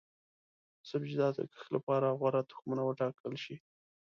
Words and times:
د 0.79 0.81
سبزیجاتو 0.91 1.41
د 1.43 1.49
کښت 1.53 1.69
لپاره 1.77 2.15
غوره 2.19 2.41
تخمونه 2.49 2.81
وټاکل 2.85 3.33
شي. 3.43 3.55